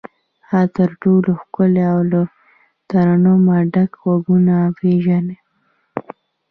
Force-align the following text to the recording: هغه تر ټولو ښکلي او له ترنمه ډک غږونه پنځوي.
هغه 0.49 0.69
تر 0.77 0.89
ټولو 1.01 1.29
ښکلي 1.41 1.83
او 1.93 1.99
له 2.11 2.21
ترنمه 2.89 3.57
ډک 3.73 3.91
غږونه 4.03 4.55
پنځوي. 4.77 5.37